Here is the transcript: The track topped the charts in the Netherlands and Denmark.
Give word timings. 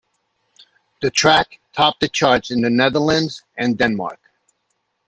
The 1.03 1.11
track 1.11 1.59
topped 1.73 1.99
the 1.99 2.07
charts 2.09 2.49
in 2.49 2.61
the 2.61 2.71
Netherlands 2.71 3.43
and 3.55 3.77
Denmark. 3.77 4.17